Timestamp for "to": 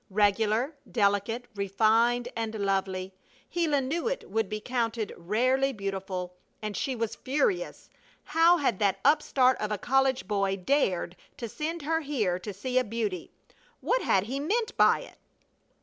11.37-11.47, 12.39-12.51